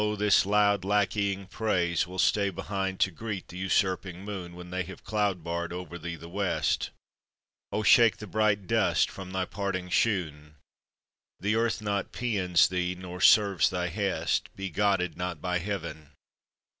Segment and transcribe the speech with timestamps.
[0.17, 5.03] this loud, lackeying praise Will stay behind to greet the usurping moon, When they have
[5.03, 6.89] cloud barred over thee the West.
[7.71, 10.55] Oh, shake the bright dust from thy parting shoon!
[11.39, 16.09] The earth not pæans thee, nor serves thy hest; Be godded not by Heaven!